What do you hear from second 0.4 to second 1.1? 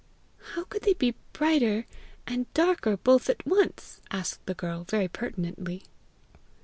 "How could they